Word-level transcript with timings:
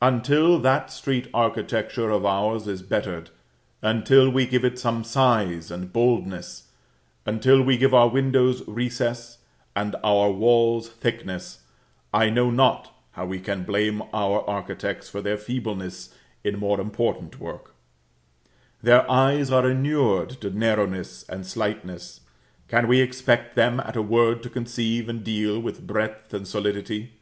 Until 0.00 0.58
that 0.60 0.90
street 0.90 1.28
architecture 1.34 2.08
of 2.08 2.24
ours 2.24 2.66
is 2.66 2.80
bettered, 2.80 3.28
until 3.82 4.30
we 4.30 4.46
give 4.46 4.64
it 4.64 4.78
some 4.78 5.04
size 5.04 5.70
and 5.70 5.92
boldness, 5.92 6.68
until 7.26 7.60
we 7.60 7.76
give 7.76 7.92
our 7.92 8.08
windows 8.08 8.66
recess, 8.66 9.36
and 9.76 9.94
our 10.02 10.30
walls 10.30 10.88
thickness, 10.88 11.58
I 12.14 12.30
know 12.30 12.50
not 12.50 12.96
how 13.10 13.26
we 13.26 13.38
can 13.40 13.64
blame 13.64 14.02
our 14.14 14.40
architects 14.48 15.10
for 15.10 15.20
their 15.20 15.36
feebleness 15.36 16.14
in 16.42 16.58
more 16.58 16.80
important 16.80 17.38
work; 17.38 17.74
their 18.82 19.04
eyes 19.10 19.50
are 19.50 19.70
inured 19.70 20.30
to 20.40 20.48
narrowness 20.48 21.26
and 21.28 21.46
slightness: 21.46 22.22
can 22.68 22.88
we 22.88 23.02
expect 23.02 23.54
them 23.54 23.80
at 23.80 23.96
a 23.96 24.00
word 24.00 24.42
to 24.44 24.48
conceive 24.48 25.10
and 25.10 25.22
deal 25.22 25.60
with 25.60 25.86
breadth 25.86 26.32
and 26.32 26.48
solidity? 26.48 27.12